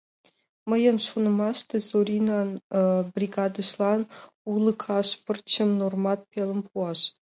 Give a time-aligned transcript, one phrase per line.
[0.69, 2.49] Мыйын шонымаште, Зоринан
[3.13, 4.01] бригадыжлан
[4.49, 6.99] урлыкаш пырчым нормат пелым пуаш.